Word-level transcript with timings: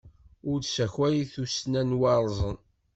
Ur 0.49 0.57
d-ssakay 0.61 1.17
tussna 1.33 1.81
n 1.89 1.97
waṛẓen! 1.99 2.57